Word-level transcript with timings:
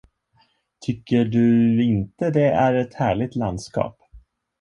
Tycker 0.81 1.25
du 1.25 1.83
inte 1.83 2.29
det 2.31 2.47
är 2.47 2.73
ett 2.73 2.93
härligt 2.93 3.35
landskap? 3.35 3.97